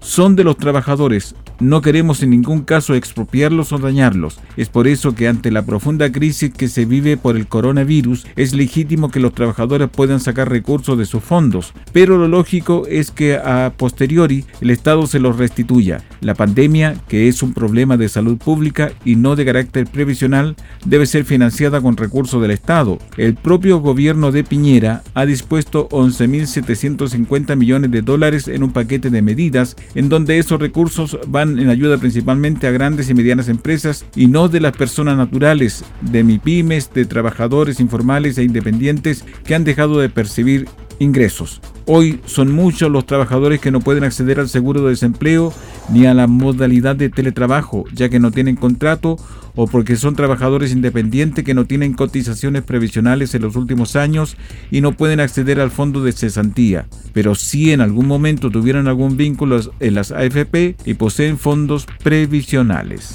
son 0.00 0.36
de 0.36 0.44
los 0.44 0.56
trabajadores. 0.56 1.34
No 1.60 1.80
queremos 1.82 2.22
en 2.22 2.30
ningún 2.30 2.60
caso 2.60 2.94
expropiarlos 2.94 3.72
o 3.72 3.78
dañarlos. 3.78 4.38
Es 4.56 4.68
por 4.68 4.86
eso 4.86 5.16
que 5.16 5.26
ante 5.26 5.50
la 5.50 5.66
profunda 5.66 6.12
crisis 6.12 6.52
que 6.52 6.68
se 6.68 6.84
vive 6.84 7.16
por 7.16 7.36
el 7.36 7.48
coronavirus, 7.48 8.26
es 8.36 8.54
legítimo 8.54 9.10
que 9.10 9.18
los 9.18 9.34
trabajadores 9.34 9.88
puedan 9.88 10.20
sacar 10.20 10.48
recursos 10.48 10.96
de 10.96 11.04
sus 11.04 11.24
fondos, 11.24 11.72
pero 11.92 12.16
lo 12.16 12.28
lógico 12.28 12.86
es 12.88 13.10
que 13.10 13.36
a 13.36 13.72
posteriori 13.76 14.44
el 14.60 14.70
Estado 14.70 15.08
se 15.08 15.18
los 15.18 15.36
restituya. 15.36 16.00
La 16.20 16.34
pandemia, 16.34 16.94
que 17.08 17.26
es 17.26 17.42
un 17.42 17.52
problema 17.54 17.96
de 17.96 18.08
salud 18.08 18.38
pública 18.38 18.92
y 19.04 19.16
no 19.16 19.34
de 19.34 19.44
carácter 19.44 19.86
previsional, 19.86 20.54
debe 20.84 21.06
ser 21.06 21.24
financiada 21.24 21.80
con 21.80 21.96
recursos 21.96 22.40
del 22.40 22.52
Estado. 22.52 22.98
El 23.16 23.34
propio 23.34 23.80
gobierno 23.80 24.30
de 24.30 24.44
Piñera 24.44 25.02
ha 25.14 25.26
dispuesto 25.26 25.88
11.750 25.88 27.56
millones 27.56 27.90
de 27.90 28.02
dólares 28.02 28.46
en 28.46 28.62
un 28.62 28.72
paquete 28.72 29.10
de 29.10 29.22
medidas 29.22 29.76
en 29.94 30.08
donde 30.08 30.38
esos 30.38 30.60
recursos 30.60 31.18
van 31.28 31.58
en 31.58 31.68
ayuda 31.68 31.98
principalmente 31.98 32.66
a 32.66 32.70
grandes 32.70 33.08
y 33.10 33.14
medianas 33.14 33.48
empresas 33.48 34.04
y 34.14 34.26
no 34.26 34.48
de 34.48 34.60
las 34.60 34.76
personas 34.76 35.16
naturales, 35.16 35.84
de 36.00 36.24
MIPIMES, 36.24 36.92
de 36.92 37.04
trabajadores 37.04 37.80
informales 37.80 38.38
e 38.38 38.44
independientes 38.44 39.24
que 39.44 39.54
han 39.54 39.64
dejado 39.64 39.98
de 39.98 40.08
percibir 40.08 40.68
ingresos. 40.98 41.60
Hoy 41.90 42.20
son 42.26 42.52
muchos 42.52 42.90
los 42.90 43.06
trabajadores 43.06 43.62
que 43.62 43.70
no 43.70 43.80
pueden 43.80 44.04
acceder 44.04 44.38
al 44.38 44.50
seguro 44.50 44.82
de 44.82 44.90
desempleo 44.90 45.54
ni 45.90 46.04
a 46.04 46.12
la 46.12 46.26
modalidad 46.26 46.94
de 46.94 47.08
teletrabajo, 47.08 47.86
ya 47.94 48.10
que 48.10 48.20
no 48.20 48.30
tienen 48.30 48.56
contrato 48.56 49.16
o 49.54 49.66
porque 49.66 49.96
son 49.96 50.14
trabajadores 50.14 50.70
independientes 50.70 51.46
que 51.46 51.54
no 51.54 51.64
tienen 51.64 51.94
cotizaciones 51.94 52.62
previsionales 52.62 53.34
en 53.34 53.40
los 53.40 53.56
últimos 53.56 53.96
años 53.96 54.36
y 54.70 54.82
no 54.82 54.92
pueden 54.92 55.18
acceder 55.18 55.62
al 55.62 55.70
fondo 55.70 56.04
de 56.04 56.12
cesantía, 56.12 56.86
pero 57.14 57.34
si 57.34 57.72
en 57.72 57.80
algún 57.80 58.06
momento 58.06 58.50
tuvieron 58.50 58.86
algún 58.86 59.16
vínculo 59.16 59.58
en 59.80 59.94
las 59.94 60.12
AFP 60.12 60.76
y 60.84 60.92
poseen 60.92 61.38
fondos 61.38 61.86
previsionales. 62.02 63.14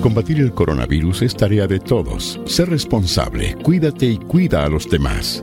Combatir 0.00 0.38
el 0.38 0.52
coronavirus 0.52 1.22
es 1.22 1.36
tarea 1.36 1.66
de 1.66 1.80
todos. 1.80 2.40
Sé 2.44 2.66
responsable, 2.66 3.56
cuídate 3.64 4.06
y 4.06 4.18
cuida 4.18 4.64
a 4.64 4.68
los 4.68 4.88
demás. 4.88 5.42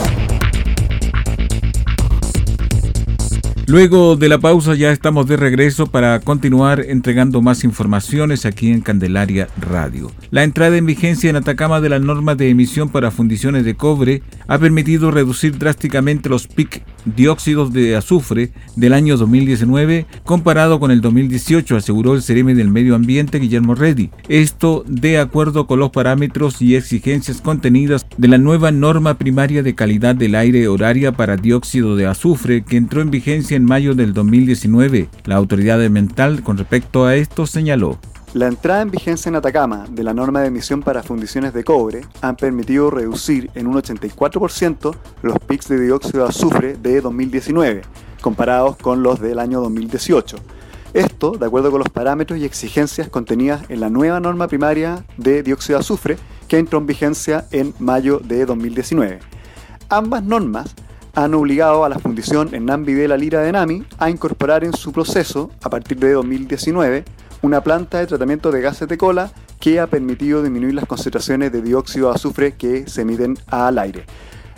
Luego 3.71 4.17
de 4.17 4.27
la 4.27 4.37
pausa 4.37 4.75
ya 4.75 4.91
estamos 4.91 5.27
de 5.27 5.37
regreso 5.37 5.85
para 5.85 6.19
continuar 6.19 6.81
entregando 6.89 7.41
más 7.41 7.63
informaciones 7.63 8.45
aquí 8.45 8.69
en 8.69 8.81
Candelaria 8.81 9.47
Radio. 9.61 10.11
La 10.29 10.43
entrada 10.43 10.75
en 10.75 10.85
vigencia 10.85 11.29
en 11.29 11.37
Atacama 11.37 11.79
de 11.79 11.87
la 11.87 11.99
norma 11.99 12.35
de 12.35 12.49
emisión 12.49 12.89
para 12.89 13.11
fundiciones 13.11 13.63
de 13.63 13.75
cobre 13.75 14.23
ha 14.49 14.59
permitido 14.59 15.09
reducir 15.09 15.57
drásticamente 15.57 16.27
los 16.27 16.47
PIC 16.47 16.83
dióxidos 17.05 17.71
de 17.71 17.95
azufre 17.95 18.51
del 18.75 18.91
año 18.91 19.15
2019 19.15 20.05
comparado 20.25 20.81
con 20.81 20.91
el 20.91 20.99
2018, 20.99 21.77
aseguró 21.77 22.15
el 22.15 22.21
CEREME 22.21 22.55
del 22.55 22.67
Medio 22.67 22.93
Ambiente 22.93 23.39
Guillermo 23.39 23.73
Reddy. 23.73 24.09
Esto 24.27 24.83
de 24.85 25.17
acuerdo 25.17 25.65
con 25.65 25.79
los 25.79 25.91
parámetros 25.91 26.61
y 26.61 26.75
exigencias 26.75 27.39
contenidas 27.39 28.05
de 28.17 28.27
la 28.27 28.37
nueva 28.37 28.73
norma 28.73 29.13
primaria 29.13 29.63
de 29.63 29.75
calidad 29.75 30.13
del 30.13 30.35
aire 30.35 30.67
horaria 30.67 31.13
para 31.13 31.37
dióxido 31.37 31.95
de 31.95 32.07
azufre 32.07 32.63
que 32.63 32.75
entró 32.75 33.01
en 33.01 33.11
vigencia 33.11 33.55
en 33.55 33.60
mayo 33.65 33.95
del 33.95 34.13
2019. 34.13 35.09
La 35.25 35.35
autoridad 35.35 35.83
ambiental 35.83 36.43
con 36.43 36.57
respecto 36.57 37.05
a 37.05 37.15
esto 37.15 37.45
señaló. 37.45 37.99
La 38.33 38.47
entrada 38.47 38.81
en 38.81 38.91
vigencia 38.91 39.27
en 39.27 39.35
Atacama 39.35 39.85
de 39.89 40.05
la 40.05 40.13
norma 40.13 40.39
de 40.39 40.47
emisión 40.47 40.81
para 40.81 41.03
fundiciones 41.03 41.53
de 41.53 41.65
cobre 41.65 42.01
han 42.21 42.37
permitido 42.37 42.89
reducir 42.89 43.51
en 43.55 43.67
un 43.67 43.75
84% 43.75 44.95
los 45.21 45.39
pics 45.39 45.67
de 45.67 45.81
dióxido 45.81 46.23
de 46.23 46.29
azufre 46.29 46.77
de 46.77 47.01
2019, 47.01 47.81
comparados 48.21 48.77
con 48.77 49.03
los 49.03 49.19
del 49.19 49.37
año 49.37 49.59
2018. 49.59 50.37
Esto 50.93 51.31
de 51.31 51.45
acuerdo 51.45 51.71
con 51.71 51.79
los 51.79 51.89
parámetros 51.89 52.39
y 52.39 52.45
exigencias 52.45 53.09
contenidas 53.09 53.63
en 53.67 53.81
la 53.81 53.89
nueva 53.89 54.21
norma 54.21 54.47
primaria 54.47 55.05
de 55.17 55.43
dióxido 55.43 55.77
de 55.77 55.81
azufre 55.81 56.17
que 56.47 56.57
entró 56.57 56.79
en 56.79 56.85
vigencia 56.85 57.47
en 57.51 57.73
mayo 57.79 58.19
de 58.19 58.45
2019. 58.45 59.19
Ambas 59.89 60.23
normas 60.23 60.73
han 61.15 61.33
obligado 61.33 61.83
a 61.83 61.89
la 61.89 61.99
fundición 61.99 62.53
en 62.53 62.65
Nambi 62.65 62.93
de 62.93 63.07
la 63.07 63.17
Lira 63.17 63.41
de 63.41 63.51
Nami 63.51 63.83
a 63.97 64.09
incorporar 64.09 64.63
en 64.63 64.73
su 64.73 64.91
proceso, 64.91 65.51
a 65.61 65.69
partir 65.69 65.99
de 65.99 66.13
2019, 66.13 67.05
una 67.41 67.61
planta 67.61 67.99
de 67.99 68.07
tratamiento 68.07 68.51
de 68.51 68.61
gases 68.61 68.87
de 68.87 68.97
cola 68.97 69.31
que 69.59 69.79
ha 69.79 69.87
permitido 69.87 70.41
disminuir 70.41 70.75
las 70.75 70.85
concentraciones 70.85 71.51
de 71.51 71.61
dióxido 71.61 72.09
de 72.09 72.15
azufre 72.15 72.55
que 72.55 72.87
se 72.87 73.01
emiten 73.01 73.37
al 73.47 73.77
aire. 73.77 74.05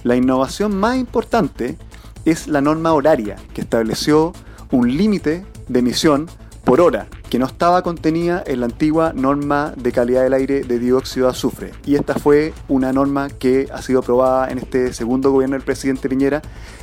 La 0.04 0.16
innovación 0.16 0.76
más 0.76 0.98
importante 0.98 1.78
es 2.26 2.48
la 2.48 2.62
norma 2.62 2.94
horaria, 2.94 3.36
que 3.54 3.62
estableció 3.62 4.34
un 4.72 4.96
límite 4.96 5.46
de 5.68 5.80
emisión 5.80 6.28
por 6.64 6.82
hora, 6.82 7.08
que 7.30 7.40
no 7.40 7.46
estaba 7.46 7.82
contenida 7.82 8.44
en 8.46 8.60
la 8.62 8.68
antigua 8.68 9.12
norma 9.14 9.74
de 9.76 9.92
calidad 9.92 10.24
del 10.24 10.34
aire 10.34 10.64
de 10.64 10.80
dióxido 10.80 11.28
de 11.28 11.32
azufre. 11.32 11.72
Y 11.86 11.96
esta 11.96 12.16
fue 12.16 12.54
una 12.68 12.94
norma 12.94 13.30
que 13.30 13.68
ha 13.72 13.82
sido 13.82 14.00
aprobada 14.00 14.50
en 14.50 14.60
este 14.60 14.94
segundo 14.94 15.32
gobierno 15.32 15.56
del 15.56 15.66
presidente 15.66 16.10
Piñera 16.10 16.42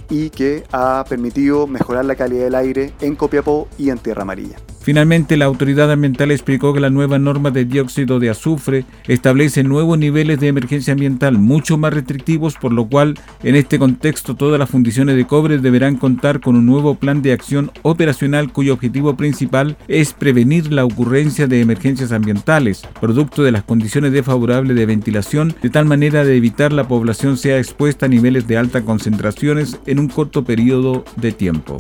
y 0.09 0.31
que 0.31 0.65
ha 0.73 1.05
permitido 1.09 1.67
mejorar 1.67 2.05
la 2.05 2.15
calidad 2.15 2.45
del 2.45 2.55
aire 2.55 2.93
en 3.01 3.17
Copiapó 3.17 3.69
y 3.79 3.91
en 3.91 3.99
Tierra 3.99 4.23
Amarilla. 4.23 4.57
Finalmente, 4.83 5.37
la 5.37 5.45
autoridad 5.45 5.93
ambiental 5.93 6.31
explicó 6.31 6.73
que 6.73 6.81
la 6.81 6.89
nueva 6.89 7.19
norma 7.19 7.51
de 7.51 7.67
dióxido 7.67 8.19
de 8.19 8.31
azufre 8.31 8.87
establece 9.07 9.63
nuevos 9.63 9.99
niveles 9.99 10.41
de 10.41 10.49
emergencia 10.49 10.95
ambiental 10.95 11.37
mucho 11.39 11.77
más 11.77 11.93
restrictivos, 11.93 12.55
por 12.57 12.73
lo 12.73 12.89
cual, 12.89 13.19
en 13.43 13.57
este 13.57 13.79
contexto, 13.79 14.37
todas 14.37 14.59
las 14.59 14.71
fundiciones 14.71 15.17
de 15.17 15.27
cobre 15.27 15.59
deberán 15.59 15.97
contar 15.97 16.41
con 16.41 16.57
un 16.57 16.65
nuevo 16.65 16.95
plan 16.95 17.21
de 17.21 17.33
acción 17.33 17.71
operacional 17.83 18.53
cuyo 18.53 18.73
objetivo 18.73 19.17
principal 19.17 19.77
es 19.87 20.15
prevenir 20.15 20.73
la 20.73 20.87
ocurrencia 20.87 21.47
de 21.47 21.61
emergencias 21.61 22.11
ambientales, 22.11 22.83
producto 23.01 23.43
de 23.43 23.53
las 23.53 23.65
condiciones 23.65 24.13
desfavorables 24.13 24.75
de 24.77 24.87
ventilación, 24.87 25.55
de 25.61 25.69
tal 25.69 25.85
manera 25.85 26.25
de 26.25 26.37
evitar 26.37 26.73
la 26.73 26.89
población 26.89 27.37
sea 27.37 27.59
expuesta 27.59 28.07
a 28.07 28.09
niveles 28.09 28.49
de 28.49 28.57
altas 28.57 28.83
concentraciones 28.85 29.79
en 29.85 29.99
un 29.99 30.09
corto 30.09 30.43
periodo 30.43 31.05
de 31.17 31.33
tiempo. 31.33 31.79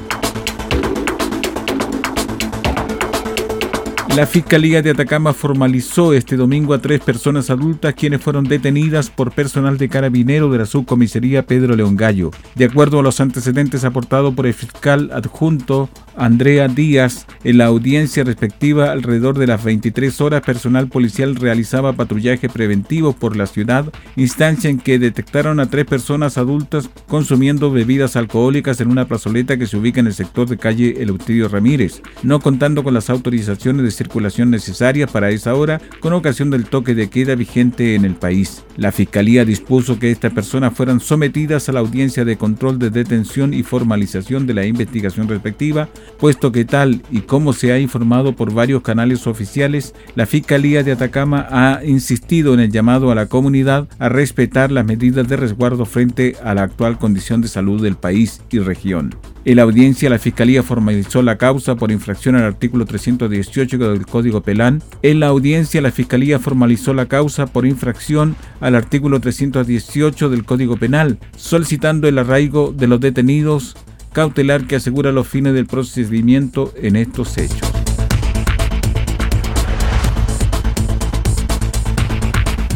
La 4.17 4.27
Fiscalía 4.27 4.83
de 4.83 4.91
Atacama 4.91 5.33
formalizó 5.33 6.13
este 6.15 6.37
domingo 6.37 6.75
a 6.75 6.81
tres 6.81 7.01
personas 7.01 7.49
adultas 7.49 7.95
quienes 7.95 8.21
fueron 8.21 8.45
detenidas 8.45 9.09
por 9.09 9.31
personal 9.31 9.79
de 9.79 9.89
carabinero 9.89 10.51
de 10.51 10.59
la 10.59 10.67
subcomisaría 10.67 11.47
Pedro 11.47 11.77
León 11.77 11.97
Gallo. 11.97 12.33
De 12.57 12.65
acuerdo 12.65 12.99
a 12.99 13.03
los 13.05 13.21
antecedentes 13.21 13.85
aportados 13.85 14.35
por 14.35 14.49
el 14.49 14.55
fiscal 14.55 15.11
adjunto 15.13 15.89
Andrea 16.17 16.67
Díaz, 16.67 17.27
en 17.45 17.59
la 17.59 17.67
audiencia 17.67 18.25
respectiva 18.25 18.91
alrededor 18.91 19.39
de 19.39 19.47
las 19.47 19.63
23 19.63 20.21
horas 20.21 20.43
personal 20.43 20.89
policial 20.89 21.37
realizaba 21.37 21.93
patrullaje 21.93 22.49
preventivo 22.49 23.13
por 23.13 23.37
la 23.37 23.47
ciudad, 23.47 23.87
instancia 24.17 24.69
en 24.69 24.79
que 24.79 24.99
detectaron 24.99 25.61
a 25.61 25.71
tres 25.71 25.87
personas 25.87 26.37
adultas 26.37 26.91
consumiendo 27.09 27.71
bebidas 27.71 28.17
alcohólicas 28.17 28.81
en 28.81 28.91
una 28.91 29.07
plazoleta 29.07 29.57
que 29.57 29.67
se 29.67 29.77
ubica 29.77 30.01
en 30.01 30.09
el 30.09 30.15
sector 30.15 30.49
de 30.49 30.59
calle 30.59 31.01
Eleuterio 31.01 31.49
Ramírez, 31.49 32.03
no 32.23 32.41
contando 32.41 32.83
con 32.83 32.93
las 32.93 33.09
autorizaciones 33.09 33.85
de 33.85 34.00
circulación 34.01 34.51
necesarias 34.51 35.11
para 35.11 35.29
esa 35.29 35.55
hora 35.55 35.79
con 36.01 36.15
ocasión 36.15 36.49
del 36.49 36.65
toque 36.65 36.95
de 36.95 37.11
queda 37.11 37.35
vigente 37.35 37.95
en 37.95 38.07
el 38.07 38.15
país. 38.15 38.65
La 38.79 38.93
Fiscalía 38.93 39.45
dispuso 39.45 39.99
que 39.99 40.11
estas 40.11 40.33
personas 40.33 40.73
fueran 40.73 41.01
sometidas 41.01 41.69
a 41.69 41.73
la 41.73 41.81
audiencia 41.81 42.25
de 42.25 42.39
control 42.39 42.79
de 42.79 42.89
detención 42.89 43.53
y 43.53 43.63
formalización 43.63 44.47
de 44.47 44.55
la 44.55 44.65
investigación 44.65 45.29
respectiva, 45.29 45.91
puesto 46.19 46.51
que 46.51 46.65
tal 46.65 47.03
y 47.11 47.21
como 47.21 47.53
se 47.53 47.73
ha 47.73 47.79
informado 47.79 48.35
por 48.35 48.55
varios 48.55 48.81
canales 48.81 49.27
oficiales, 49.27 49.95
la 50.15 50.25
Fiscalía 50.25 50.83
de 50.83 50.93
Atacama 50.93 51.47
ha 51.51 51.85
insistido 51.85 52.55
en 52.55 52.61
el 52.61 52.73
llamado 52.73 53.11
a 53.11 53.15
la 53.15 53.27
comunidad 53.27 53.87
a 53.99 54.09
respetar 54.09 54.73
las 54.73 54.87
medidas 54.87 55.29
de 55.29 55.37
resguardo 55.37 55.85
frente 55.85 56.37
a 56.43 56.55
la 56.55 56.63
actual 56.63 56.97
condición 56.97 57.43
de 57.43 57.49
salud 57.49 57.83
del 57.83 57.97
país 57.97 58.41
y 58.51 58.61
región. 58.61 59.15
En 59.47 59.57
la 59.57 59.63
audiencia, 59.63 60.11
la 60.11 60.19
Fiscalía 60.19 60.63
formalizó 60.63 61.23
la 61.23 61.39
causa 61.39 61.75
por 61.75 61.91
infracción 61.91 62.37
al 62.37 62.45
artículo 62.45 62.85
318 62.85 63.79
del 63.79 64.05
Código 64.05 64.43
Pelán. 64.43 64.83
En 65.03 65.19
la 65.21 65.29
audiencia, 65.29 65.81
la 65.81 65.91
Fiscalía 65.91 66.39
formalizó 66.39 66.93
la 66.93 67.07
causa 67.07 67.47
por 67.47 67.65
infracción 67.65 68.37
al 68.61 68.75
artículo 68.75 69.19
318 69.19 70.29
del 70.29 70.45
Código 70.45 70.77
Penal, 70.77 71.19
solicitando 71.37 72.07
el 72.07 72.19
arraigo 72.19 72.75
de 72.77 72.87
los 72.87 73.01
detenidos 73.01 73.77
cautelar 74.13 74.67
que 74.67 74.77
asegura 74.77 75.13
los 75.13 75.27
fines 75.27 75.55
del 75.55 75.67
procedimiento 75.67 76.75
en 76.77 76.97
estos 76.97 77.39
hechos. 77.39 77.70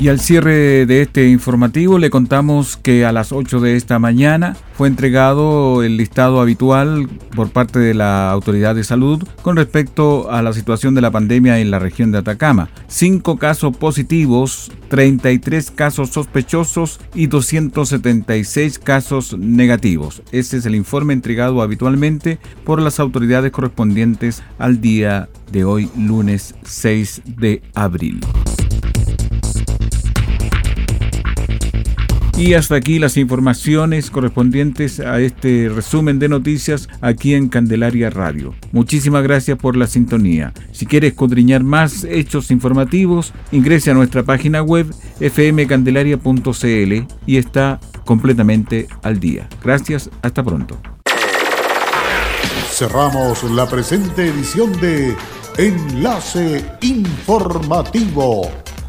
Y 0.04 0.10
al 0.10 0.20
cierre 0.20 0.84
de 0.84 1.00
este 1.00 1.30
informativo 1.30 1.96
le 1.96 2.10
contamos 2.10 2.76
que 2.76 3.06
a 3.06 3.12
las 3.12 3.32
8 3.32 3.58
de 3.60 3.76
esta 3.76 3.98
mañana 3.98 4.54
fue 4.74 4.86
entregado 4.86 5.82
el 5.82 5.96
listado 5.96 6.42
habitual 6.42 7.08
por 7.34 7.48
parte 7.48 7.78
de 7.78 7.94
la 7.94 8.30
Autoridad 8.30 8.74
de 8.74 8.84
Salud 8.84 9.26
con 9.40 9.56
respecto 9.56 10.30
a 10.30 10.42
la 10.42 10.52
situación 10.52 10.94
de 10.94 11.00
la 11.00 11.10
pandemia 11.10 11.58
en 11.58 11.70
la 11.70 11.78
región 11.78 12.12
de 12.12 12.18
Atacama. 12.18 12.68
Cinco 12.86 13.38
casos 13.38 13.74
positivos, 13.78 14.70
33 14.88 15.70
casos 15.70 16.10
sospechosos 16.10 17.00
y 17.14 17.28
276 17.28 18.78
casos 18.80 19.38
negativos. 19.38 20.22
Ese 20.32 20.58
es 20.58 20.66
el 20.66 20.74
informe 20.74 21.14
entregado 21.14 21.62
habitualmente 21.62 22.38
por 22.66 22.78
las 22.82 23.00
autoridades 23.00 23.52
correspondientes 23.52 24.42
al 24.58 24.82
día 24.82 25.30
de 25.50 25.64
hoy, 25.64 25.88
lunes 25.96 26.54
6 26.62 27.22
de 27.38 27.62
abril. 27.72 28.20
Y 32.36 32.54
hasta 32.54 32.74
aquí 32.74 32.98
las 32.98 33.16
informaciones 33.16 34.10
correspondientes 34.10 34.98
a 34.98 35.20
este 35.20 35.68
resumen 35.68 36.18
de 36.18 36.28
noticias 36.28 36.88
aquí 37.00 37.32
en 37.34 37.48
Candelaria 37.48 38.10
Radio. 38.10 38.56
Muchísimas 38.72 39.22
gracias 39.22 39.56
por 39.56 39.76
la 39.76 39.86
sintonía. 39.86 40.52
Si 40.72 40.84
quiere 40.84 41.06
escudriñar 41.06 41.62
más 41.62 42.02
hechos 42.02 42.50
informativos, 42.50 43.32
ingrese 43.52 43.92
a 43.92 43.94
nuestra 43.94 44.24
página 44.24 44.62
web 44.62 44.92
fmcandelaria.cl 45.20 47.06
y 47.24 47.36
está 47.36 47.78
completamente 48.04 48.88
al 49.04 49.20
día. 49.20 49.48
Gracias, 49.62 50.10
hasta 50.20 50.42
pronto. 50.42 50.76
Cerramos 52.68 53.44
la 53.44 53.68
presente 53.68 54.26
edición 54.26 54.72
de 54.80 55.14
Enlace 55.56 56.64
Informativo 56.80 58.63